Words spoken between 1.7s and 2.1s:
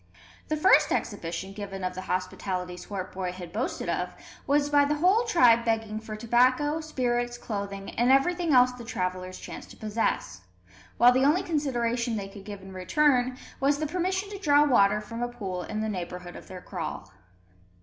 of the